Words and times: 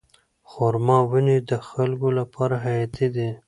خورما 0.49 0.97
ونې 1.09 1.37
د 1.49 1.51
خلکو 1.69 2.07
لپاره 2.19 2.55
حیاتي 2.65 3.07
دي. 3.15 3.29